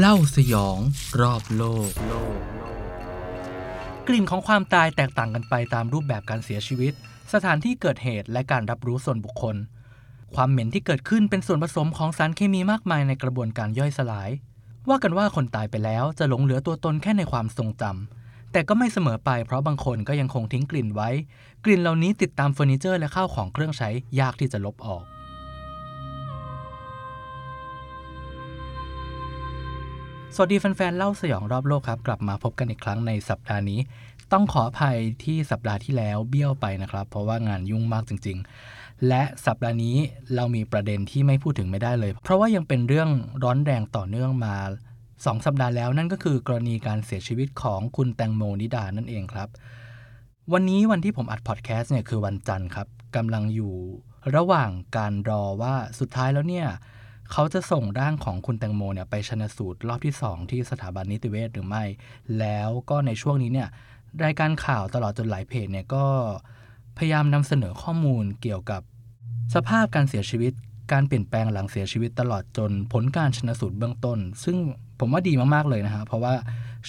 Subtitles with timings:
[0.00, 0.78] เล่าสยอง
[1.20, 1.90] รอบโลก
[4.08, 6.92] กลิ่นของความตายแตกต่างกันไปตามรูปแบบการเสียชีวิต
[7.32, 9.56] สถานที่เกิดเหตุและการรับรู้ส่วนบุคคล
[10.34, 14.30] ความเหม็นที่เกิดขึ้นเป็นส่วนผสมของสารเคมีมากมายในกระบวนการย่อยสลาย
[14.88, 21.10] ว่ากันว่าคนตายไปแล้วจะหลงเหลือตัวตนแค่ในความทรงจำแต่ก็ไม่เสมอไปเพราะบางคนก็ยังคงทิ้งกลิ่นไว้
[21.64, 23.90] กลิ่นเหล่านี้ติดตามเฟอร์นิเจอร์และข้าวของเครื่องใช้
[24.20, 25.04] ยากที่จะลบออก
[30.36, 33.80] สวัสดีแฟนๆเล่าสยองรอบโลกครับ กลับมาพบกันอีกครั้งในสัปดาห์นี้
[34.32, 38.38] ต้องขออภัยที่สัปดาห์ที่แล้วเบี้ยวไปนะครับ เพราะว่างานยุ่งมากจริง
[38.70, 39.96] ๆ และสัปดาห์นี้
[40.34, 43.10] เรามีประเด็นที่ไม่พูดถึงไม่ได้เลย เพราะว่ายังเป็นเรื่อง
[43.44, 44.54] ร้อนแรงต่อเนื่องมา
[45.04, 49.48] 2สัปดาห์แล้วนั่นก็คือกรณีการเสียชีวิตของคุณแตงโมนิดานั่นเองครับ
[50.52, 53.74] วันนี้วันที่ผมอัดพอดแคสต์เนี่ยคือวันจันทร์ครับกำลังอยู่
[54.36, 56.68] ระหว่างการรอว่าสุดท้ายแล้วเนี่ย
[57.32, 61.84] เขาจะส่งร่างของคุณแตงโมเนี่ยไปชนสูตรรอบที่ 2 ที่สถาบันนิติเวชหรือไม่
[62.38, 63.68] แล้วก็ในช่วงนี้เนี่ย
[64.24, 66.04] รายการข่าวตลอดจนหลายเพจเนี่ยก็
[66.96, 68.82] พยายามนำเสนอข้อมูลเกี่ยวกับ
[69.54, 70.52] สภาพการเสียชีวิต
[70.92, 74.56] การเปลี่ยนแปลงหลังเสียชีวิตตลอดจนผลการชนสูตรเบื้องต้น ซึ่ง
[75.00, 76.34] ผมว่าดีมากๆเลยนะฮะเพราะว่า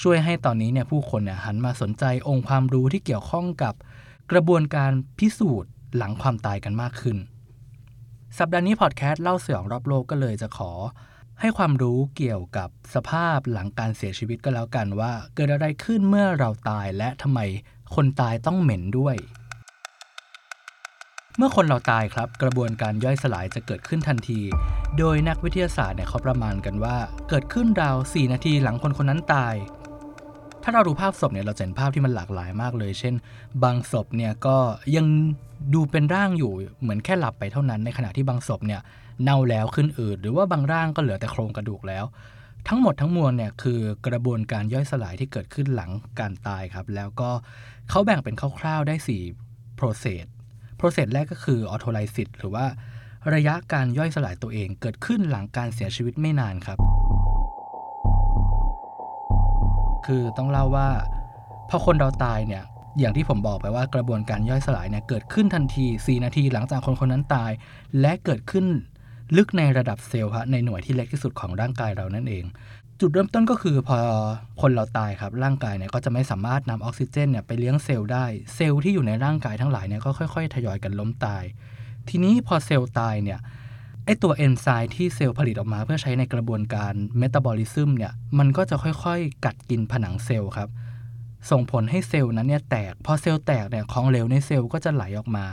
[0.01, 3.73] ช่วยให้ตอนนี้เนี่ยผู้คนเนี่ยหันมาสนใจองค์ความรู้ที่เกี่ยวข้องกับ
[4.31, 7.17] กระบวนการพิสูจน์หลังความตายกันมากขึ้น
[8.39, 10.72] สัปดาห์นี้พอดแคสต์เล่าเสยองรอบโลกก็เลยจะขอ
[11.41, 17.39] ให้ความรู้เกี่ยวกับสภาพหลังการเสียชีวิตก็แล้วกันว่า เกิดอะไรขึ้นเมื่อเราตายและทำไม
[17.95, 19.16] คนตายต้องเหม็นด้วย
[21.38, 24.41] เมื่อคนเราตายครับ กระบวนการย่อยสลายจะเกิดขึ้นทันที
[24.97, 26.97] โดยนักวิทยาศาสตร์เนี่ยเขาประมาณกันว่า
[27.30, 29.56] เกิดขึ้นราว 4 นาทีหลังคนคนนั้นตาย
[30.67, 33.16] ถ้าเราดูภาพศพเนี่ยเราจะเห็นภาพที่มันหลากหลายมากเลย เช่น
[33.63, 34.58] บางศพเนี่ยก็
[34.95, 35.05] ยัง
[35.73, 38.81] ดูเป็นร่างอยู่เหมือนแค่หลับไปเท่านั้น ในขณะที่บางศพเนี่ย
[39.23, 42.05] เน่าแล้วขึ้นอืดหรือว่าบางร่างก็เหลือแต่โครงกระดูกแล้ว
[42.67, 47.29] ทั้งหมดทั้งมวลเนี่ยคือกระบวนการย่อยสลายที่เกิดขึ้นหลังการตายครับ แล้วก็
[47.89, 48.95] เขาแบ่งเป็นคร่าวๆได้
[49.38, 50.25] 4 process
[50.79, 52.66] process แรกก็คือ autolysis หรือว่า
[53.34, 56.78] ระยะการย่อยสลายตัวเองเกิดขึ้นหลังการเสียชีวิตไม่นานครับ
[60.05, 60.88] คือต้องเล่าว่า
[61.69, 62.63] พอคนเราตายเนี่ย
[62.99, 67.51] อย่างที่ผมบอกไปว่ากระบวนการย่อยสลายเนี่ยเกิดขึ้นทันที 4 นาทีหลังจากคนคนนั้นตาย
[68.01, 68.65] และเกิดขึ้น
[69.38, 72.44] ลึกในระดับเซลล์ฮะในหน่วยที่เล็กที่สุดของร่างกายเรานั่นเอง
[72.99, 73.97] จุดเริ่มต้นก็คือพอ
[74.61, 81.44] คนเราตายครับร่างกายเนี่ยก็จะไม่สามารถนำออกซิเจนเนี่ยไปเลี้ยงเซลล์ได้ เซลล์ที่อยู่ในร่างกายทั้งหลายเนี่ยก็ค่อย ๆ ทยอยกันล้มตาย
[82.09, 83.39] ทีนี้พอเซลล์ตายเนี่ย
[84.05, 90.69] ไอ้ตัวเอนไซม์ที่เซลล์ผลิตออกมาเพื่อใช้ในกระบวนการเมตาบอลิซึมเนี่ยมันก็จะค่อยๆ กัดกินผนังเซลล์ครับ
[91.51, 95.45] ส่งผลให้เซลล์นั้นเนี่ยแตก พอเซลล์แตกเนี่ยของเหลวในเซลล์ก็จะไหลออกมา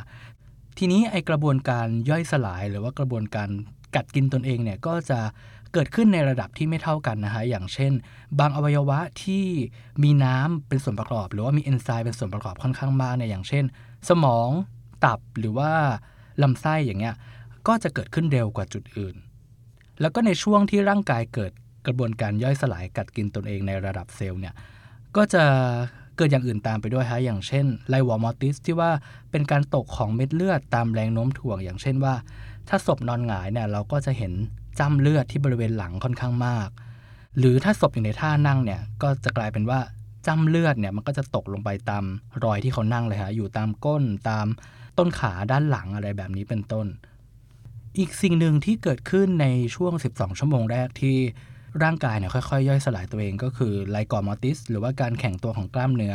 [0.79, 3.49] ทีนี้ไอกระบวนการย่อยสลายหรือว่ากระบวนการ
[3.95, 5.21] กัดกินตนเองเนี่ยก็จะ
[5.73, 7.93] เกิดขึ้นในระดับที่ไม่เท่ากันนะฮะ อย่างเช่น
[8.39, 9.45] บางอวัยวะที่
[10.03, 13.65] มีน้ำเป็นส่วนประกอบ หรือว่ามีเอนไซม์เป็นส่วนประกอบค่อนข้างมากเนี่ยอย่างเช่น
[14.09, 14.49] สมอง
[15.05, 15.71] ตับหรือว่า
[16.43, 17.15] ลำไส้อย่างเงี้ย
[17.67, 19.17] ก็จะเกิดขึ้นเร็วกว่าจุดอื่น
[20.01, 21.53] แล้วก็ในช่วงที่ร่างกายเกิด
[21.87, 24.55] กระบวนการย่อยสลายกัดกินตนเองในระดับเซลล์เนี่ย
[25.17, 25.45] ก็จะ
[26.17, 28.91] เกิดอย่างอื่นตามไปด้วยฮะอย่างเช่น livor mortis ที่ว่า
[29.31, 32.15] เป็นการตกของเม็ดเลือดตามแรงโน้มถ่วง อย่างเช่นว่า
[32.69, 34.33] ถ้าศพนอนหงายเนี่ยเราก็จะเห็น
[34.79, 36.69] จ้ำเลือดที่บริเวณหลังค่อนข้างมาก
[37.39, 39.81] หรือถ้าศพอยู่ในท่านั่งเนี่ยก็จะกลายเป็นว่า
[40.27, 42.05] จ้ำเลือดเนี่ยมันก็จะตกลงไปตาม
[42.45, 44.47] รอยที่เขานั่งเลยฮะอยู่ตามก้นตาม
[44.99, 46.87] ต้นขาด้านหลังอะไรแบบนี้เป็นต้น
[47.99, 51.17] อีกสิ่งหนึ่งที่เกิดขึ้นในช่วง 12 ชั่วโมงแรกที่
[51.83, 56.15] ร่างกายเนี่ยค่อยๆ ย่อยสลายตัวเองก็คือไลกอมอติส หรือว่าการแข็งตัวของกล้ามเนื้อ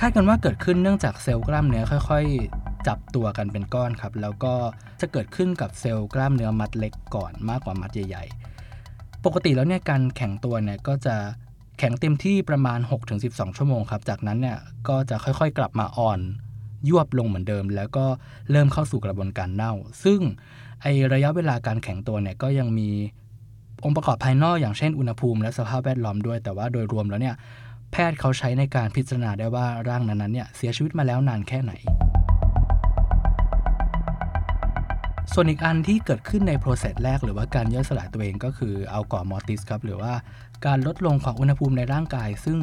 [0.00, 4.54] คาดกันว่าเกิดขึ้นเนื่องจากเซลล์กล้ามเนื้อค่อยๆ จับตัวกันเป็นก้อนครับ แล้วก็
[5.00, 8.24] จะเกิดขึ้นกับเซลล์กล้ามเนื้อมัดเล็กก่อนมากกว่ามัดใหญ่
[8.74, 11.16] ๆ ปกติแล้วเนี่ยการแข็งตัวเนี่ยก็จะ
[11.78, 12.78] แข็งเต็มที่ประมาณ
[13.18, 16.20] 6-12 ชั่วโมงครับ จากนั้นเนี่ยก็จะค่อยๆ กลับมาอ่อน
[16.88, 18.06] ยวบลงเหมือนเดิม แล้วก็
[18.50, 19.72] เริ่มเข้าสู่กระบวนการเน่า
[20.04, 20.20] ซึ่ง
[20.82, 22.90] ไอ้ระยะเวลาการแข็งตัวเนี่ยก็ยังมี
[23.84, 27.36] องค์ประกอบภายนอกอย่างเช่นอุณหภูมิและสภาพแวดล้อมด้วย แต่ว่าโดยรวมแล้วเนี่ย
[27.92, 31.72] แพทย์เขาใช้ในการพิจารณาได้ว่าร่างนั้นๆเนี่ยเสียชีวิตมาแล้วนานแค่ไหน
[35.32, 40.12] ส่วนอีกอันที่เกิดขึ้นใน process แรกหรือว่าการย่อยสลายตัวเองก็คือ algor mortis ครับหรือว่า
[40.66, 42.58] การลดลงของอุณหภูมิในร่างกาย ซึ่ง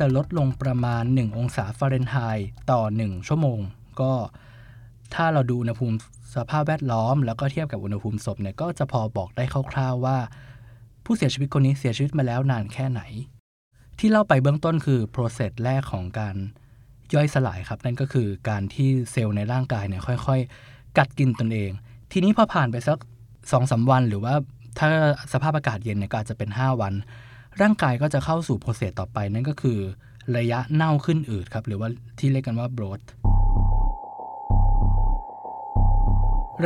[0.00, 3.60] จะลดลงประมาณ 1 องศาฟาเรนไฮต์ต่อ 1 ชั่วโมง
[4.00, 4.12] ก็
[5.14, 5.96] ถ้าเราดูอุณหภูมิ
[6.34, 10.18] สภาพแวดล้อม แล้วก็เทียบกับอุณหภูมิศพเนี่ยก็จะพอบอกได้คร่าวๆว่า
[11.04, 13.02] ผู้เสียชีวิตคนนี้เสียชีวิตมาแล้วนานแค่ไหน
[13.98, 16.36] ที่เล่าไปเบื้องต้นคือ process แรกของการ
[17.14, 21.70] ย่อยสลายครับ นั่นก็คือการที่เซลล์ในร่างกายเนี่ยค่อยๆ กัดกินตนเอง
[22.12, 22.98] ทีนี้พอผ่านไปสัก
[23.52, 24.34] สองสาวัน หรือว่า
[24.78, 24.88] ถ้า
[25.32, 26.94] สภาพอากาศเย็นเนี่ยก็อาจจะเป็น 5 วัน
[27.60, 29.78] ร่างกายก็จะเข้าสู่โปรเซสต่อไปนั่นก็คือ
[30.36, 31.88] ระยะเน่าขึ้นอืดครับ หรือว่า
[32.18, 33.00] ที่เรียกกันว่าโบรด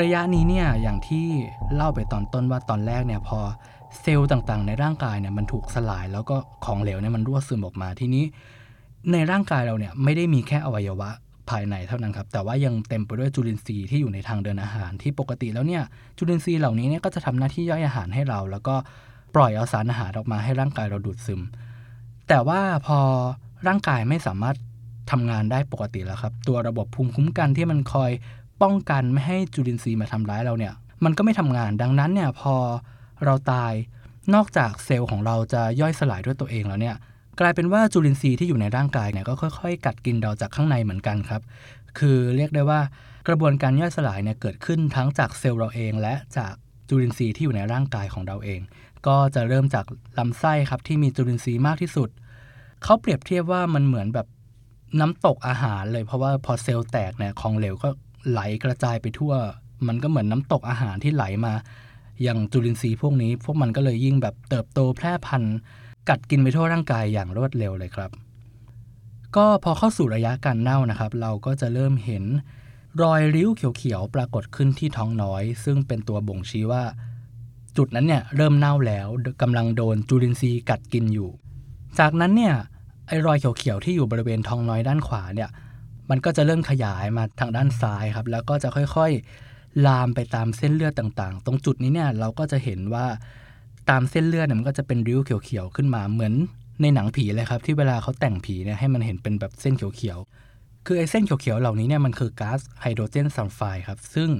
[0.01, 1.27] ระยะนี้เนี่ยอย่างที่
[1.75, 3.39] เล่าไปตอนต้นว่าตอนแรกเนี่ยพอ
[4.01, 8.25] เซลล์ต่างๆ ในร่างกายเนี่ยมันถูกสลายแล้วก็ของเหลวเนี่ยมันรั่วซึมออกมาทีนี้
[9.13, 11.11] ในร่างกายเราเนี่ยไม่ได้มีแค่อวัยวะ
[11.51, 15.83] ภายในเท่านั้นครับ แต่ว่ายังเต็มไปด้วยจุลินทรีย์ที่อยู่ในทางเดินอาหารที่ปกติแล้วเนี่ย
[16.19, 18.75] จุลินทรีย์เหล่านี้เนี่ยก็จะทำหน้าที่ย่อยอาหารให้เรา แล้วก็
[19.35, 21.43] ปล่อยเอาสารอาหารออกมาให้ร่างกายเราดูดซึม
[22.29, 22.99] แต่ว่าพอ
[23.67, 24.57] ร่างกายไม่สามารถ
[25.11, 28.11] ทำงานได้ปกติแล้วครับ ตัวระบบภูมิคุ้มกันที่มันคอย
[28.63, 32.55] ป้องกันไม่ให้จุลินทรีย์มาทำร้ายเราเนี่ย มันก็ไม่ทำงานดังนั้นเนี่ยพอ
[33.25, 33.73] เราตาย
[34.35, 36.97] นอกจากเซลล์ของเราจะย่อยสลายด้วยตัวเองแล้วเนี่ย
[37.41, 41.43] กลายเป็นว่าจุลินทรีย์ที่อยู่ในร่างกายเนี่ยก็ค่อยๆ กัดกินเราจากข้างในเหมือนกันครับ
[41.99, 42.81] คือเรียกได้ว่า
[43.29, 46.53] กระบวนการย่อยสลายเนี่ยเกิดขึ้นทั้งจากเซลล์เราเอง และจาก
[46.89, 48.61] จุลินทรีย์ที่อยู่ในร่างกายของเราเอง
[49.07, 49.85] ก็จะเริ่มจาก
[50.19, 52.09] ลำไส้ครับที่มีจุลินทรีย์มากที่สุด
[52.83, 54.27] เขาเปรียบเทียบว่ามันเหมือนแบบ
[55.01, 57.89] น้ำตกอาหารเลยเพราะว่าพอเซลล์แตกเนี่ยของเหลวก็
[58.31, 59.33] ไหลกระจายไปทั่ว
[59.87, 61.55] มันก็เหมือนน้ำตกอาหารที่ไหลมา
[62.23, 65.57] อย่างจุลินทรีย์พวกนี้ พวกมันก็เลยยิ่งแบบเติบโตแพร่พันธุ์
[66.09, 68.11] กัดกินไปทั่วร่างกายอย่างรวดเร็วเลยครับ
[69.37, 72.25] ก็พอเข้าสู่ระยะการเน่านะครับ เราก็จะเริ่มเห็น
[73.03, 76.85] รอยริ้วเขียวๆปรากฏขึ้นที่ท้องน้อย ซึ่งเป็นตัวบ่งชี้ว่า
[77.77, 79.09] จุดนั้นเนี่ยเริ่มเน่าแล้ว
[79.43, 81.31] กำลังโดนจุลินทรีย์กัดกินอยู่
[81.99, 82.55] จากนั้นเนี่ย
[83.09, 85.51] ไอ้รอยเขียวๆที่อยู่บริเวณท้องน้อยด้านขวาเนี่ย
[86.11, 93.07] มันก็จะเริ่มขยายมาทางด้านซ้ายครับ แล้วก็จะค่อยๆลามไปตามเส้นเลือดต่างๆ ตรงจุดนี้เนี่ยเราก็จะเห็นว่า
[93.91, 96.35] ตามเส้นเลือดเนี่ยมันก็จะเป็นริ้วเขียวๆขึ้นมาเหมือน
[96.83, 104.31] ในหนังผีเลยครับ ที่เวลาเขาแต่งผีเนี่ยให้มันเห็นเป็นแบบเส้นเขียวๆคือไอ้เส้นเขียวๆเหล่านี้เนี่ยมันคือก๊าซไฮโดรเจนซัลไฟด์ครับซึ่ง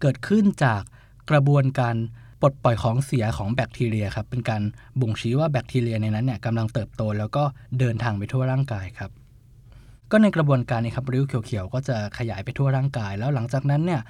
[0.00, 0.82] เกิดขึ้นจาก
[1.30, 1.96] กระบวนการ
[2.40, 4.62] ปลดปล่อยของเสียของแบคทีเรียครับเป็นการ
[5.00, 7.44] บ่งชี้ว่าแบคทีเรียในนั้นเนี่ยกำลังเติบโต แล้วก็
[7.78, 9.10] เดินทางไปทั่วร่างกายครับ
[10.10, 14.00] ก็ในกระบวนการนี้ครับริ้วเขียวๆก็จะขยายไปทั่วร่างกาย แล้วหลังจากนั้นเนี่ย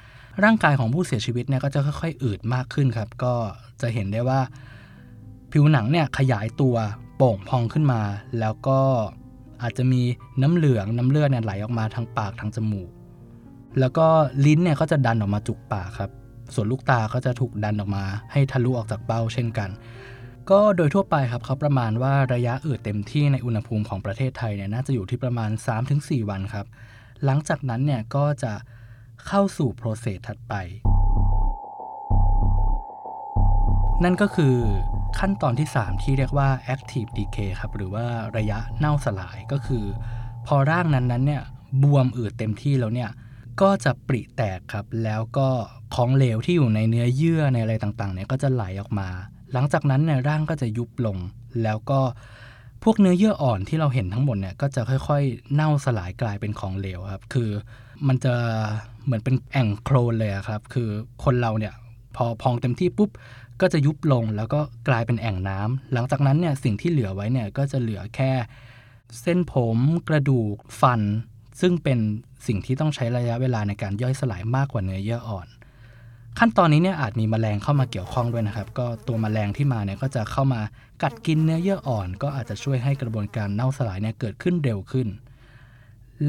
[0.45, 3.35] ร่างกายของผู้เสียชีวิตเนี่ยก็จะค่อยๆอืดมากขึ้นครับ ก็
[3.81, 4.41] จะเห็นได้ว่า
[5.53, 6.77] ผิวหนังเนี่ยขยายตัว
[7.17, 8.01] โป่งพองขึ้นมา
[8.41, 8.79] แล้วก็
[9.63, 10.03] อาจจะมี
[10.43, 12.91] น้ำเหลืองน้ำเลือดเนี่ยไหลออกมาทางปากทางจมูก
[13.81, 14.07] แล้วก็
[14.47, 16.11] ลิ้นเนี่ยก็จะดันออกมาจุกปากครับ
[16.55, 19.71] ส่วนลูกตาก็จะถูกดันออกมา ให้ทะลุออกจากเบ้าเช่นกัน
[20.51, 25.51] ก็โดยทั่วไปครับเขาประมาณว่าระยะอืดเต็มที่ในอุณหภูมิของประเทศไทยเนี่ยน่าจะอยู่ที่ประมาณ
[25.91, 26.67] 3-4 วันครับ
[27.25, 28.53] หลังจากนั้นเนี่ยก็จะ
[29.27, 30.55] เข้าสู่โปรเซสถัดไป
[34.05, 34.55] นั่นก็คือ
[35.19, 38.07] ขั้นตอนที่ 3 ที่เรียกว่า active decay ครับ หรือว่า
[38.37, 39.85] ระยะเน่าสลายก็คือ
[40.47, 41.43] พอร่างนั้นๆเนี่ย
[41.83, 43.11] บวมอืดเต็มที่แล้วเนี่ย
[43.63, 45.49] ก็จะปริแตกครับ แล้วก็
[45.95, 49.09] ของเหลวที่อยู่ในเนื้อเยื่อในอะไรต่างๆเนี่ยก็จะไหลออกมา
[49.53, 51.17] หลังจากนั้นเนี่ยร่างก็จะยุบลง
[51.63, 52.01] แล้วก็
[52.85, 57.51] พวกเนื้อเยื่ออ่อนที่เราเห็นทั้งหมดเนี่ยก็จะค่อยๆ เน่าสลายกลายเป็นของเหลวครับ คือ
[58.09, 58.35] มันจะ
[59.05, 60.89] เหมือนเป็นแอ่งโครนเลยครับ คือ
[61.25, 61.75] คนเราเนี่ย
[62.17, 63.11] พอพองเต็มที่ปุ๊บ
[63.61, 68.33] ก็จะยุบลงแล้วก็กลายเป็นแอ่งน้ำหลังจากนั้นเนี่ยสิ่งที่เหลือไว้เนี่ยก็จะเหลือแค่
[69.21, 69.79] เส้นผม
[70.09, 71.01] กระดูกฟัน
[71.61, 71.99] ซึ่งเป็น
[72.47, 75.49] สิ่งที่ต้องใช้ระยะเวลาในการย่อยสลายมากกว่าเนื้อเยื่ออ่อน
[76.39, 80.61] ขั้นตอนนี้เนี่ยอาจมีแมลงเข้ามาเกี่ยวข้องด้วยนะครับ ก็ตัวแมลงที่มาเนี่ยก็จะเข้ามา
[81.03, 85.09] กัดกินเนื้อเยื่ออ่อน ก็อาจจะช่วยให้กระบวนการเน่าสลายเนี่ยเกิดขึ้นเร็วขึ้น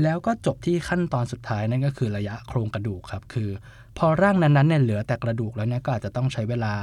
[0.01, 3.50] แล้วก็จบที่ขั้นตอนสุดท้ายนั่นก็คือระยะโครงกระดูกครับคือ
[3.98, 6.74] พอร่างนั้นๆเนี่ยเหลือแต่กระดูกแล้วเนี่ยก็อาจจะต้องใช้เวลา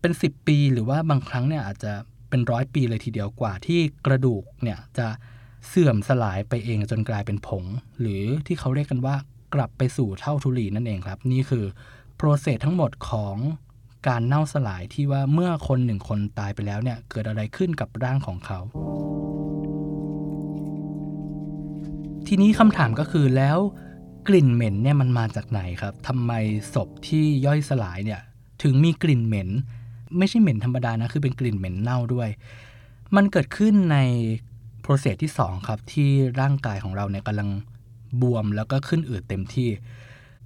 [0.00, 1.92] เป็น 10 ปี หรือว่าบางครั้งเนี่ยอาจจะ
[2.28, 5.06] เป็นร้อยปีเลยทีเดียวกว่าที่กระดูกเนี่ยจะ
[5.68, 7.64] เสื่อมสลายไปเองจนกลายเป็นผง
[8.00, 9.16] หรือที่เขาเรียกกันว่า
[9.54, 11.64] กลับไปสู่เท่าทุลีนั่นเองครับ นี่คือ
[12.16, 13.36] โปรเซสทั้งหมดของ
[14.08, 18.60] การเน่าสลายที่ว่าเมื่อคนหนึ่งคนตายไปแล้วเนี่ยเกิดอะไรขึ้นกับร่างของเขา
[22.26, 23.58] ทีนี้คำถามก็คือแล้ว
[24.28, 26.32] กลิ่นเหม็นเนี่ยมันมาจากไหนครับทำไม
[26.74, 28.20] ศพที่ย่อยสลายเนี่ย
[28.62, 29.48] ถึงมีกลิ่นเหม็น
[30.18, 32.28] ไม่ใช่เหม็นธรรมดานะคือเป็นกลิ่นเหม็นเน่าด้วย
[33.16, 33.98] มันเกิดขึ้นใน
[34.88, 37.48] โปรเซสที่2ครับที่ร่างกายของเราเนี่ยกำลัง
[38.22, 39.68] บวมแล้วก็ขึ้นอืดเต็มที่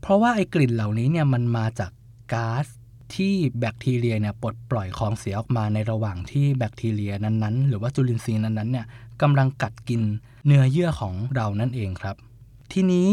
[0.00, 1.90] เพราะว่าไอ้กลิ่นเหล่านี้เนี่ยมันมาจาก
[2.32, 2.66] ก๊าซ
[3.14, 8.86] ที่แบคทีเรียเนี่ยปลดปล่อยของเสียออกมาในระหว่างที่แบคทีเรียนั้นๆ หรือว่าจุลินทรีย์นั้นๆเนี่ย
[9.22, 10.02] กำลังกัดกิน
[10.46, 12.16] เนื้อเยื่อของเรานั่นเองครับ
[12.72, 13.08] ทีนี้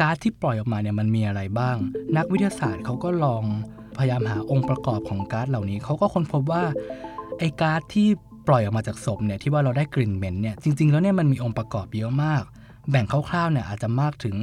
[0.00, 1.76] ก๊าซที่ปล่อยออกมาเนี่ยมันมีอะไรบ้าง
[2.16, 3.44] นักวิทยาศาสตร์เขาก็ลอง
[3.98, 6.64] พยายามหาองค์ประกอบของก๊าซเหล่านี้เขาก็ค้นพบว่า
[7.38, 8.08] ไอ้ก๊าซที่
[8.50, 12.42] ปล่อยออกมาจากศพเนี่ยที่ว่าเราได้กลิ่นเหม็นเนี่ยจริง ๆ แล้วเนี่ยมันมีองค์ประกอบเยอะมาก
[12.90, 14.36] แบ่งคร่าวๆเนี่ยอาจจะมากถึง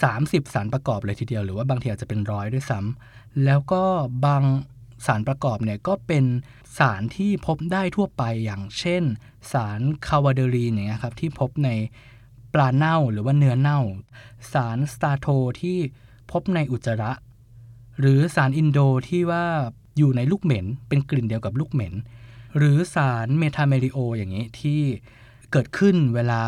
[0.00, 3.82] 30 สารประกอบเลยทีเดียวหรือว่าบางทีอาจจะเป็นร้อยด้วยซ้ำแล้วก็
[4.24, 4.42] บาง
[5.06, 6.24] สารประกอบเนี่ยก็เป็น
[6.78, 9.02] สารที่พบได้ทั่วไปอย่างเช่น
[9.52, 11.70] สาร cadaverine อย่างเงี้ยครับที่พบใน
[12.54, 13.80] ปลาเน่าหรือว่าเนื้อเน่า
[14.52, 15.26] สาร skatole
[15.60, 15.78] ที่
[16.30, 17.12] พบในอุจจาระ
[18.00, 18.78] หรือสาร indole
[19.08, 19.44] ที่ว่า
[19.98, 21.94] อยู่ในลูกเหม็น เป็นกลิ่นเดียวกับลูกเหม็น
[22.56, 24.80] หรือสาร methanethiol อย่างนี้ที่
[25.52, 26.40] เกิดขึ้นเวลา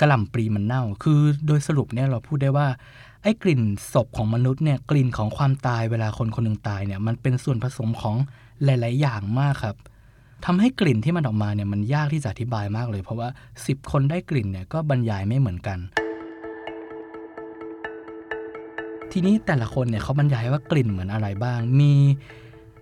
[0.00, 2.68] กะหล่ำปลีมันเน่า คือโดยสรุปเนี่ยเราพูดได้ว่า
[3.22, 8.16] ไอ้กลิ่นศพของมนุษย์เนี่ยกลิ่นของความตายเวลาคนคนหนึ่งตายเนี่ยมันเป็นส่วนผสมของ
[8.64, 9.76] หลาย ๆ อย่างมากครับ
[10.44, 13.28] ทำให้กลิ่นที่มันออกมาเนี่ยมันยากที่จะอธิบายมากเลย เพราะว่า
[13.60, 15.78] 10 คนได้กลิ่นเนี่ยก็บรรยายไม่เหมือนกัน
[19.12, 21.92] ทีนี้แต่ละคนเนี่ยเขาบรรยายว่ากลิ่นเหมือนอะไรบ้าง มี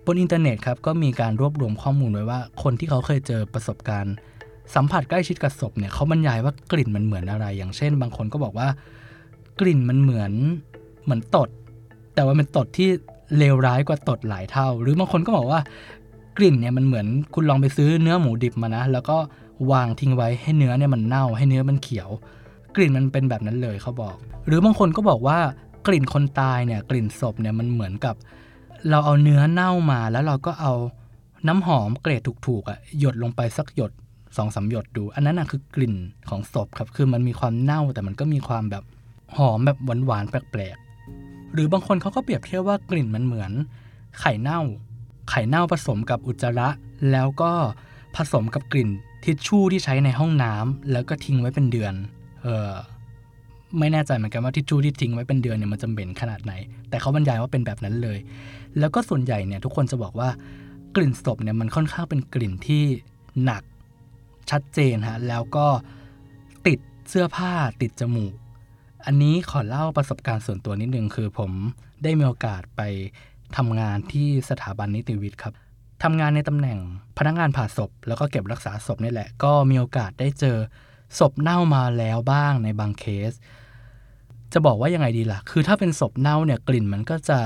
[0.07, 4.13] บนอินเทอร์เน็ตครับก็มีการรวบรวมข้อมูลไว้ว่า คนที่เขาเคยเจอประสบการณ์
[4.75, 8.67] สัมผัสใกล้ชิดกับศพเนี่ยเขาบรรยายว่ากลิ่นมันเหมือนอะไร อย่างเช่น บางคนก็บอกว่า
[9.59, 10.33] กลิ่นมันเหมือน
[11.03, 11.49] เหมือนตด
[12.15, 12.89] แต่ว่าเป็นตดที่
[13.37, 15.59] เลวร้ายกว่าตดหลายเท่า หรือบางคนก็บอกว่า
[16.37, 19.17] กลิ่นเนี่ยมันเหมือนคุณลองไปซื้อเนื้อหมูดิบมานะ แล้วก็
[19.71, 22.09] วางทิ้งไว้ให้เนื้อเนี่ยมันเน่าให้เนื้อมันเขียว
[22.75, 24.15] กลิ่นมันเป็นแบบนั้นเลยเขาบอก
[24.47, 25.37] หรือบางคนก็บอกว่า
[25.87, 28.15] กลิ่นคนตายเนี่ยกลิ่นศพเนี่ยมันเหมือนกับ
[28.89, 30.73] เราเอาเนื้อเน่ามาแล้วเราก็เอา
[31.47, 33.91] น้ำหอมเกรดถูกๆอะหยดลงไปสักหยด
[34.37, 35.95] สองสาหยดดู อันนั้นนะคือกลิ่น
[36.29, 38.83] ของศพครับ คือมันมีความเน่าแต่มันก็มีความแบบ
[39.37, 43.51] หอมแบบหวานๆแปลกๆ หรือบางคนเขาก็เปรียบเทียบว่ากลิ่นมันเหมือน
[44.19, 44.61] ไข่เน่า
[45.29, 46.69] ไข่เน่าผสมกับอุจจาระ
[47.11, 47.51] แล้วก็
[48.15, 48.89] ผสมกับกลิ่น
[49.23, 51.93] ทิชชู่ที่ใช้ในห้องน้ำแล้วก็ทิ้งไว้เป็นเดือน
[52.41, 52.71] เออ
[53.79, 56.53] ไม่แน่ใจเหมือนกันว่าทิชชู่ที่ทิ้งไว้เป็นเดือนเนี่ยมันจะเหม็นขนาดไหน
[56.89, 58.19] แต่เขาบรรยายว่าเป็นแบบนั้นเลย
[58.79, 60.29] แล้วก็ส่วนใหญ่เนี่ยทุกคนจะบอกว่า
[60.95, 62.83] กลิ่นศพเนี่ยมันค่อนข้างเป็นกลิ่นที่
[63.43, 63.63] หนัก
[64.51, 65.67] ชัดเจนฮะแล้วก็
[66.67, 68.33] ติดเสื้อผ้าติดจมูก
[69.05, 71.51] อันนี้ขอเล่าประสบการณ์ส่วนตัวนิดนึงคือผม
[72.03, 72.81] ได้มีโอกาสไป
[73.57, 75.53] ทำงานที่สถาบันนิติวิทย์ครับ
[76.03, 76.79] ทำงานในตำแหน่ง
[77.17, 80.57] พนักงานผ่าศพ แล้วก็เก็บรักษาศพนี่แหละ ก็มีโอกาสได้เจอ
[81.19, 83.33] ศพเน่ามาแล้วบ้างในบางเคส
[84.53, 87.39] จะบอกว่ายังไงดีล่ะ คือถ้าเป็นศพเน่าเนี่ยกลิ่นมันก็จะ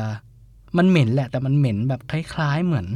[0.77, 2.87] มันเหม็นแหละ แต่มันเหม็นแบบคล้าย ๆ เหมือน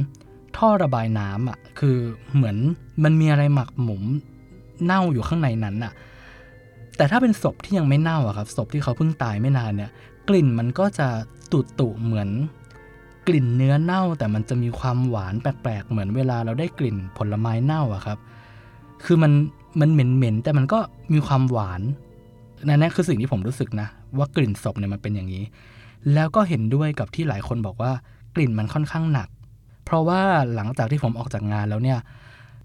[0.56, 1.96] ท่อระบายน้ำอะ คือ
[2.34, 2.56] เหมือน
[3.04, 4.02] มันมีอะไรหมักหมม
[4.84, 5.92] เน่าอยู่ข้างในนั้นอะ
[6.96, 9.90] แต่ถ้าเป็นศพที่ยังไม่เน่าอะครับศพที่เขาเพิ่งตายไม่นานเนี่ย
[10.28, 11.08] กลิ่นมันก็จะ
[11.52, 12.28] ตุ่ๆเหมือน
[13.26, 18.18] กลิ่นเนื้อเน่าแต่มันจะมีความหวานแปลกๆ เหมือนเวลาเราได้กลิ่นผลไม้เน่าอะครับ
[19.04, 19.32] คือมัน
[19.80, 20.78] มันเหม็นๆแต่มันก็
[21.12, 21.82] มีความหวาน
[22.66, 23.88] นั่นคือสิ่งที่ผมรู้สึกนะ
[24.18, 25.44] ว่ากลิ่นศพเนี่ยมันเป็นอย่างนี้
[26.14, 27.92] แล้วก็เห็นด้วยกับที่หลายคนบอกว่า
[28.34, 29.28] กลิ่นมันค่อนข้างหนัก
[29.84, 30.20] เพราะว่า
[30.54, 31.98] หลังจากที่ผมออกจากงานแล้วเนี่ย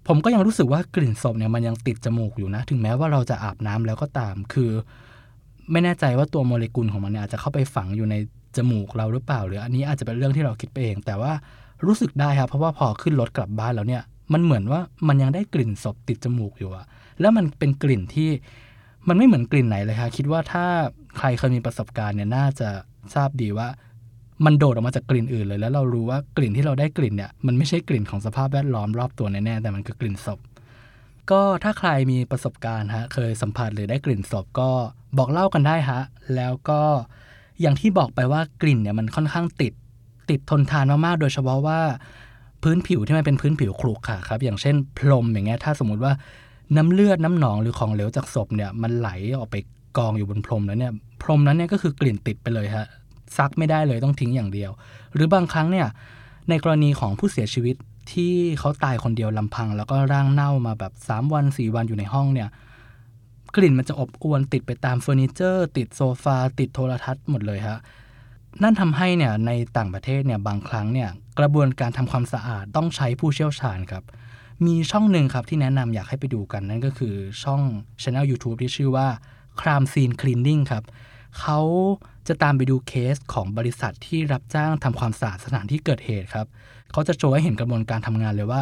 [0.07, 4.71] ผมก็ยังรู้สึกว่ากลิ่นศพเนี่ยมันยังติดจมูกอยู่นะ ถึงแม้ว่าเราจะอาบน้ำแล้วก็ตาม คือ
[5.71, 8.15] ไม่แน่ใจว่าตัวโมเลกุลของมันเนี่ยอาจจะเข้าไปฝังอยู่ใน
[8.57, 11.31] จมูกเราหรือเปล่า หรืออันนี้อาจจะเป็นเรื่องที่เราคิดไปเอง แต่ว่า
[11.85, 16.85] รู้สึกได้ครับเพราะว่าพอขึ้นรถกลับบ้านแล้วเนี่ย มันเหมือนว่ามันยังได้กลิ่นศพติดจมูกอยู่อะ
[17.19, 18.29] แล้วมันเป็นกลิ่นที่
[19.07, 20.65] มันไม่เหมือนกลิ่นไหนเลยครับคิดว่าถ้า
[21.17, 22.69] ใครเคยมีประสบการณ์เนี่ยน่าจะ
[23.15, 23.67] ทราบดีว่า
[24.45, 30.39] มันโดดออกมาจากกลิ่นอื่นเลย แล้วเรารู้ว่ากลิ่นที่เราได้กลิ่นเนี่ยมันไม่ใช่กลิ่นของสภาพแวดล้อมรอบตัวแน่ๆแต่มันคือกลิ่นศพ
[31.31, 34.69] ก็ถ้าใครมีประสบการณ์ฮะเคยสัมผัสหรือได้กลิ่นศพก็
[35.17, 36.01] บอกเล่ากันได้ฮะ
[36.35, 36.81] แล้วก็
[37.61, 39.73] อย่างที่บอกไปว่ากลิ่นเนี่ยมันค่อนข้างติด
[40.29, 41.79] ติดทนทานมากๆโดยเฉพาะว่า
[42.63, 46.13] พื้นผิวที่มันเป็นพื้นผิวครุขระครับ อย่างเช่นพรมอย่างเงี้ยถ้าสมมุติว่า
[46.77, 49.55] น้ำเลือดน้ำหนองหรือของเหลวจากศพเนี่ยมันไหลออกไป
[49.97, 52.85] กองอยู่บนพรมแล้วเนี่ยพรมนั้นเนี่ยก็คือกลิ่นติดไปเลยฮะ
[53.37, 54.71] ซักไม่ได้เลยต้องทิ้งอย่างเดียว
[55.13, 55.87] หรือบางครั้งเนี่ย
[56.49, 57.75] ในกรณีของผู้เสียชีวิต
[58.13, 62.49] ที่เขาตายคนเดียวลำพัง แล้วก็ร่างเน่ามาแบบ 3 วัน 4 วันอยู่ในห้องเนี่ย
[63.55, 67.79] กลิ่นมันจะอบอวนติดไปตามเฟอร์นิเจอร์ ติดโซฟา ติดโทรทัศน์หมดเลยฮะ
[68.63, 74.03] นั่นทำให้เนี่ยในต่างประเทศเนี่ยบางครั้งเนี่ยกระบวนการทำความสะอาดต้องใช้ผู้เชี่ยวชาญครับ
[74.65, 77.61] มีช่องหนึ่งครับที่แนะนำอยากให้ไปดูกันนั่นก็คือช่อง
[78.01, 79.07] ช anel YouTube ที่ชื่อว่า
[79.59, 80.83] Crime Scene Cleaning ครับ
[81.39, 81.59] เขา
[82.27, 86.47] จะตามไปดูเคสของบริษัทที่รับจ้างทำความสะอาดสถานที่เกิดเหตุครับ
[86.91, 88.61] เขาจะโชว์ให้เห็นกระบวนการทำงานเลยว่า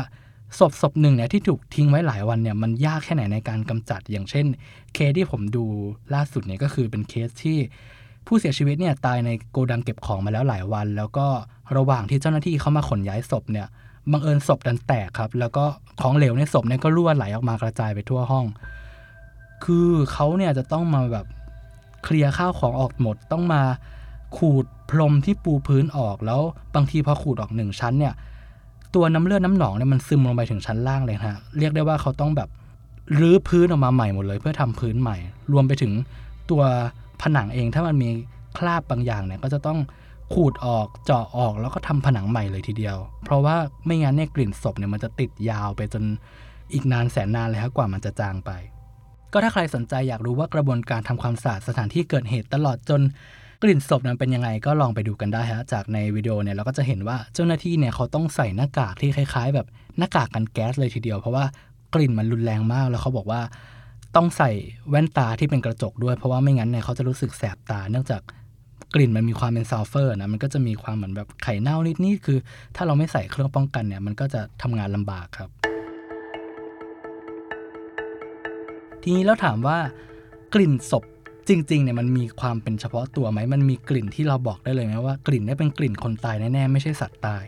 [0.60, 4.46] ศพศพหนึ่งเนี่ยที่ถูกทิ้งไว้หลายวันเนี่ยมันยากแค่ไหนในการกำจัดอย่างเช่น
[4.94, 5.66] เคสที่ผมดู
[6.14, 7.58] ล่าสุดเนี่ยก็คือเป็นเคสที่
[8.26, 11.28] ผู้เสียชีวิตเนี่ยตายในโกดังเก็บของมาแล้วหลายวัน แล้วก็
[11.78, 13.68] ระหว่างที่เจ้าหน้าที่เขามาขนย้ายศพเนี่ย
[14.12, 15.64] บังเอิญศพดันแตกครับ แล้วก็
[16.02, 18.46] ของเหลวในศพเนี่ยก็รั่วไหลออกมากระจายไปทั่วห้อง
[19.64, 21.26] คือเขาเนี่ยจะต้องมาแบบ
[22.04, 23.62] เคลียร์ข้าวของออกหมด ต้องมา
[24.38, 26.42] ขูดพรมที่ปูพื้นออกแล้ว
[26.76, 28.14] บางทีพอขูดออกหนึ่งชั้นเนี่ย
[28.96, 32.50] ตัวน้ำเลือดน้ำหนองเนี่ยมันซึมลงไปถึงชั้นล่างเลยฮะเรียกได้ว่าเขาต้องแบบ
[33.20, 35.18] รื้อพื้นออกมาใหม่หมดเลย เพื่อทำพื้นใหม่
[35.52, 35.92] รวมไปถึง
[36.50, 36.64] ตัว
[37.22, 38.10] ผนังเองถ้ามันมี
[38.58, 39.80] คราบบางอย่างเนี่ยก็จะต้อง
[40.34, 46.04] ขูดออกเจาะออกแล้วก็ทำผนังใหม่เลยทีเดียว เพราะว่าไม่งั้นเนี่ยกลิ่นศพเนี่ยมันจะติดยาวไปจน
[46.74, 48.52] อีกนานแสนนานเลยครับกว่ามันจะจางไป
[49.34, 53.02] ก็ถ้าใครสนใจอยากรู้ว่ากระบวนการทำความสะอาดสถานที่เกิดเหตุตลอดจน
[53.64, 61.46] กลิ่นศพนั้นเป็นยังไงก็ลองไปดูกันได้ฮะจากในวิดีโอเนี่ยเราก็จะเห็นว่าเจ้าหน้าที่เนี่ยเขาต้องใส่หน้ากากที่คล้าย ๆ แบบหน้ากากกันแก๊สเลยทีเดียว เพราะว่า
[61.94, 63.42] กลิ่นมันรุนแรงมากแล้วเขาบอกว่า
[64.16, 64.52] ต้องใส่
[64.90, 68.22] แว่นตาที่เป็นกระจกด้วย เพราะว่าไม่งั้นเนี่ยเขาจะรู้สึกแสบตา เนื่องจาก
[68.96, 72.40] กลิ่นมันมีความเป็นซัลเฟอร์นะมันก็จะมีความเหมือนแบบไข่เน่านิดๆคือ
[72.76, 75.50] ถ้าเราไม่ใส่เครื่องป้องกันเนี่ยมันก็จะทำงานลำบากครับ
[79.04, 79.78] ทีนี้เราถามว่า
[80.54, 81.04] กลิ่นศพ
[81.50, 87.44] จริงๆเนี่ยมันมีความเป็นเฉพาะตัวไหม มันมีกลิ่นที่เราบอกได้เลยไหมว่ากลิ่นนี้เป็นกลิ่นคนตายแน่ๆไม่ใช่สัตว์ตาย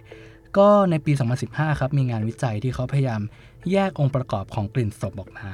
[0.58, 1.12] ก็ในปี
[1.46, 3.22] 2015 ครับมีงานวิจัยที่เขาพยายาม
[3.72, 5.50] แยกองค์ประกอบของกลิ่นศพออกมา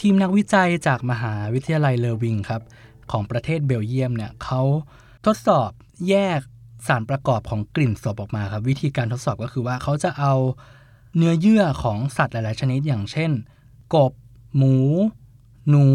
[0.00, 2.62] ทีมนักวิจัยจากมหาวิทยาลัยเลอวิงครับ
[3.10, 4.62] ของประเทศเบลเยียมเนี่ยเขา
[5.26, 5.70] ทดสอบ
[6.08, 6.40] แยก
[6.86, 10.34] สารประกอบของกลิ่นศพออกมาครับ วิธีการทดสอบก็คือว่าเขาจะเอา
[11.16, 13.30] เนื้อเยื่อของสัตว์หลาย ๆ ชนิดอย่างเช่น
[13.94, 14.12] กบ
[14.56, 14.76] หมู
[15.68, 15.86] หนู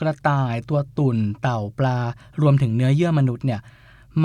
[0.00, 1.98] กระต่ายตัวตุ่น เต่าปลา
[2.42, 3.60] รวมถึงเนื้อเยื่อมนุษย์เนี่ย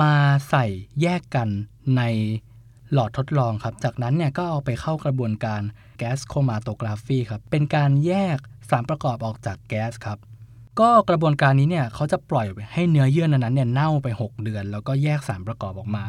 [0.00, 0.14] มา
[0.50, 0.64] ใส่
[1.00, 1.48] แยกกัน
[1.96, 2.02] ใน
[2.92, 5.62] หลอดทดลองครับ จากนั้นเนี่ยก็เอาไปเข้ากระบวนการ
[5.98, 8.38] แก๊สโคมาโตกราฟีครับ เป็นการแยก
[8.70, 10.18] สารประกอบออกจากแก๊สครับ
[10.80, 16.04] ก็กระบวนการนี้เนี่ยเขาจะปล่อยให้เนื้อเยื่อนั้นเนี่ยเน่าไป 6 เดือน แล้วก็แยกสารประกอบออกมา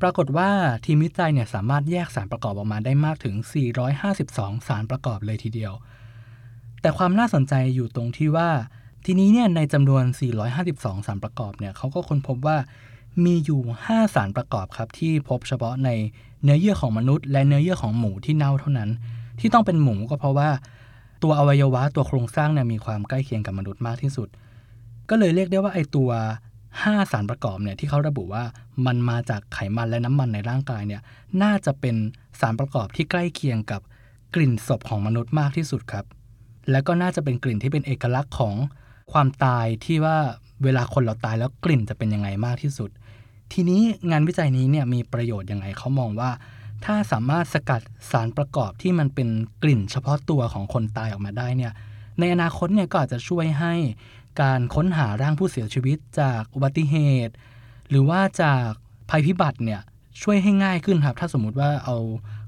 [0.00, 0.50] ปรากฏว่า
[0.84, 3.34] ทีมวิจัยเนี่ยสามารถแยกสารประกอบออกมาได้มากถึง
[4.02, 5.72] 452 สารประกอบเลยทีเดียว
[6.80, 8.48] แต่ความน่าสนใจอยู่ตรงที่ว่า
[9.04, 10.04] ทีนี้เนี่ยในจำนวน
[10.54, 12.56] 452 สารประกอบเนี่ยเขาก็ค้นพบว่า
[13.24, 15.90] มีอยู่ 5 สารประกอบครับที่พบเฉพาะใน
[16.42, 18.90] เนื้อเยื่อของมนุษย์ และเนื้อเยื่อของหมูที่เน่าเท่านั้น
[19.40, 20.48] ที่ต้องเป็นหมูก็เพราะว่า
[21.22, 24.28] ตัวอวัยวะตัวโครงสร้างเนี่ยมีความใกล้เคียงกับมนุษย์มากที่สุด
[25.10, 26.10] ก็เลยเรียกได้ว่าไอตัว
[26.60, 28.44] 5 สารประกอบเนี่ยที่เขาระบุว่า
[28.86, 31.02] มันมาจากไขมันและน้ำมันในร่างกายเนี่ย
[31.42, 31.96] น่าจะเป็น
[32.40, 33.80] สารประกอบที่ใกล้เคียงกับ
[34.34, 36.04] กลิ่นศพของมนุษย์มากที่สุดครับ
[36.70, 38.54] และก็น่าจะเป็นกลิ่นที่เป็นเอกลักษณ์ของ
[39.12, 40.16] ความตายที่ว่า
[40.64, 42.90] เวลาคนเราตายแล้วกลิ่นจะเป็นยังไงมากที่สุด
[43.52, 46.30] ทีนี้งานวิจัยนี้เนี่ยมีประโยชน์ยังไงเขามองว่า
[46.84, 49.28] ถ้าสามารถสกัดสารประกอบที่มันเป็น
[49.62, 51.72] กลิ่นเฉพาะตัวของคนตายออกมาได้เนี่ย
[52.18, 53.74] ในอนาคตเนี่ยก็อาจจะช่วยให้
[54.42, 57.34] การค้นหาร่างผู้เสียชีวิตจากอุบัติเหตุ
[57.90, 58.70] หรือว่าจาก
[59.10, 59.80] ภัยพิบัติเนี่ย
[60.22, 61.96] ช่วยให้ง่ายขึ้นครับ ถ้าสมมุติว่าเอา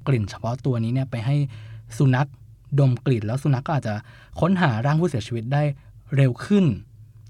[0.06, 1.36] กลิ่นเฉพาะตัวนี้เนี่ยไปให้
[1.98, 2.28] สุนัข
[2.78, 3.94] ดมกลิ่น แล้วสุนัขก็อาจจะ
[4.40, 5.62] ค้นหาร่างผู้เสียชีวิตได้
[6.16, 6.64] เร็วขึ้น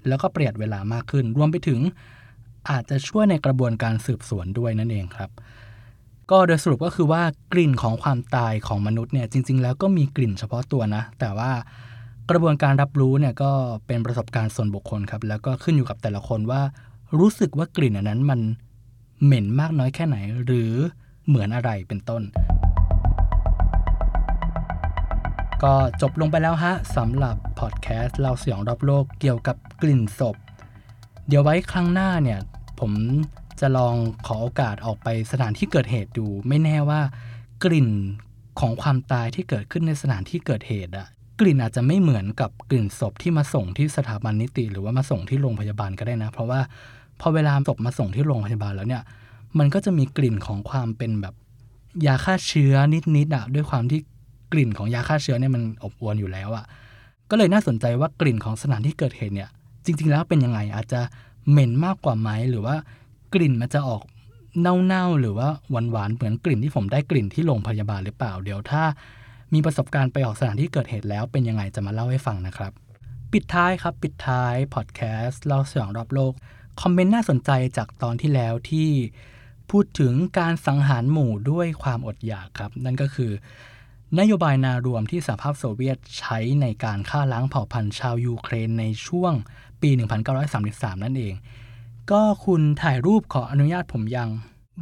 [0.07, 1.79] แล้วก็ประหยัดเวลามากขึ้น รวมไปถึง
[2.69, 5.29] อาจจะช่วยในกระบวนการสืบสวนด้วยนั่นเองครับ
[6.31, 11.51] ก็โดยสรุปก็คือว่ากลิ่นของความตายของมนุษย์เนี่ยจริง ๆ แล้วก็มีกลิ่นเฉพาะตัวนะ แต่ว่า
[12.29, 13.51] กระบวนการรับรู้เนี่ยก็
[13.87, 16.61] เป็นประสบการณ์ส่วนบุคคลครับ แล้วก็ขึ้นอยู่กับแต่ละคนว่า
[17.19, 18.39] รู้สึกว่ากลิ่นอันนั้นมัน
[19.23, 20.71] เหม็นมากน้อยแค่ไหน หรือ
[21.27, 22.21] เหมือนอะไรเป็นต้น
[25.63, 30.35] ก็จบลงไปแล้วฮะสำหรับพอดแคสต์เราเสียงรอบโลกเกี่ยวกับกลิ่นศพ
[31.27, 32.39] เดี๋ยวไว้ครั้งหน้าเนี่ย
[32.79, 32.91] ผม
[33.61, 33.95] จะลอง
[34.27, 37.01] ขอโอกาสออกไปสถานที่เกิดเหตุดู ไม่แน่ว่า
[37.63, 37.89] กลิ่น
[38.59, 41.07] ของความตายที่เกิดขึ้นในสถานที่เกิดเหตุอะ
[41.39, 46.59] กลิ่นอาจจะไม่เหมือนกับกลิ่นศพที่มาส่งที่สถาบันนิติ หรือว่ามาส่งที่โรงพยาบาลก็ได้นะ เพราะว่า
[47.21, 49.03] พอเวลาศพมาส่งที่โรงพยาบาลแล้วเนี่ย
[49.59, 51.35] มันก็จะมีกลิ่นของความเป็นแบบ
[52.05, 52.75] ยาฆ่าเชื้อ
[53.17, 53.99] นิดๆอะด้วยความที่
[54.51, 56.65] กลิ่นของยาฆ่าเชื้อเนี่ยมันอบอวลอยู่แล้วอะ
[57.29, 59.49] ก็เลยน่าสนใจว่ากลิ่นของสถานที่เกิดเหตุเนี่ย
[59.85, 61.01] จริง ๆ แล้วเป็นยังไงอาจจะ
[61.49, 62.75] เหม็นมากกว่าไหมหรือว่า
[63.33, 64.03] กลิ่นมันจะออก
[64.61, 68.83] เน่าๆหรือว่าหวานๆเหมือนกลิ่นที่ผมได้กลิ่นที่โรงพยาบาลหรือเปล่า เดี๋ยวถ้า
[69.53, 72.71] มีประสบการณ์ไปออกสถานที่เกิดเหตุแล้วเป็นยังไงจะมาเล่าให้ฟังนะครับ
[73.31, 76.33] ปิดท้ายครับปิดท้ายพอดแคสต์เล่าเสียงรอบโลก
[76.81, 78.89] คอมเมนต์น่าสนใจจากตอนที่แล้วที่
[79.71, 83.31] พูดถึงการสังหารหมู่ด้วยความอดอยากครับ นั่นก็คือ
[84.19, 89.33] นโยบายนารวมที่สหภาพโซเวียตใช้ในการฆ่าล้างเผ่าพันธุ์ชาวยูเครนในช่วง
[89.81, 89.89] ปี
[90.47, 91.33] 1933 นั่นเอง
[92.11, 94.29] ก็คุณถ่ายรูปขออนุญาตผมยัง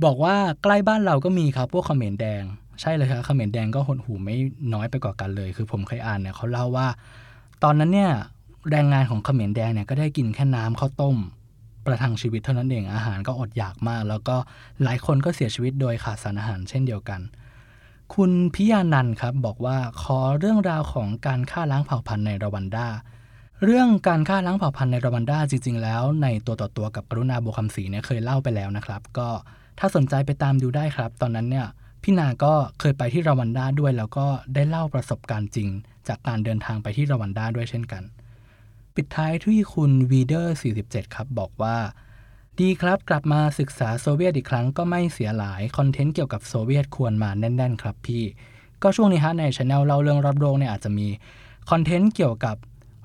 [0.04, 2.44] บอกว่าใกล้บ้านเราก็มีครับพวกเขมรแดง
[2.82, 4.38] ใช่เลยครับเขมรแดงก็หดหูไม่
[4.74, 6.88] น้อยไปกว่ากันเลย คือผมเคยอ่านเนี่ยเขาเล่าว่า
[7.64, 8.12] ตอนนั้นเนี่ย
[8.72, 11.18] แรงงานของเขมรแดงเนี่ยก็ได้กินแค่น้ำข้าวต้ม
[11.86, 14.36] ประทังชีวิตเท่านั้นเองอาหารก็อดอยากมาก แล้วก็
[14.84, 17.22] หลายคนก็เสียชีวิตโดยขาดสารอาหารเช่นเดียวกัน
[18.16, 22.88] คุณพิยานันครับบอกว่าขอเรื่องราวของการฆ่าล้างเผ่าพันธุ์ในรวันดา
[23.64, 29.30] เรื่องการฆ่าล้างเผ่าพันธุ์ในรวันดาจริง ๆ แล้ว ในตัวต่อตัวกับกรุณาโบคำศรีเนี่ยเคยเล่าไปแล้วนะครับ ก็
[29.80, 31.68] ถ้าสนใจไปตามดูได้ครับ ตอนนั้นเนี่ย
[32.04, 35.70] พี่นาก็เคยไปที่รวันดาด้วย แล้วก็ได้เล่าประสบการณ์จริง
[36.08, 38.04] จากการเดินทางไปที่รวันดาด้วยเช่นกัน
[38.96, 41.78] ปิดท้ายที่คุณวีเดอร์ 47 ครับ บอกว่า
[42.60, 48.24] ดีครับกลับมาศึกษาโซเวียตอีกครั้งก็ไม่เสียหลายคอนเทนต์เกี่ยวกับโซเวียตควรมาแน่น ๆ ครับพี่
[48.84, 51.08] ก็ช่วงนี้ฮะในช anel เล่าเรื่องรอบโลกเนี่ยอาจจะมี
[51.70, 52.56] คอนเทนต์เกี่ยวกับ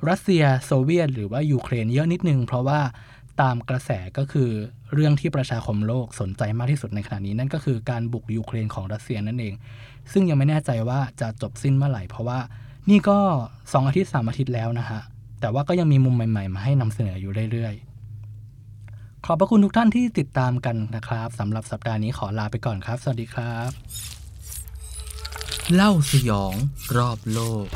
[0.08, 2.80] รัสเซียโซเวียต หรือว่ายูเครนเยอะนิดนึง เพราะว่า
[3.42, 4.50] ตามกระแสก็คือ
[4.94, 9.54] เรื่องที่ประชาคมโลกสนใจมากที่สุดในขณะนี้ นั่นก็คือการบุกยูเครนของรัสเซียนั่นเอง
[10.12, 12.40] ซึ่งยังไม่แน่ใจว่าจะจบสิ้นเมื่อไหร่ เพราะว่า
[12.90, 13.18] นี่ก็
[13.50, 15.00] 2 อาทิตย์ 3 อาทิตย์แล้วนะฮะ
[15.40, 23.70] แต่ว่าก็ยังมีมุมใหม่ ๆ มาให้นำเสนออยู่เรื่อยๆ ขอบพระคุณทุกท่านที่ติดตามกันนะครับสำหรับสัปดาห์นี้ขอลาไปก่อนครับ สวัสดีครับ
[25.74, 26.54] เล่าสยอง
[26.96, 27.66] รอบโลก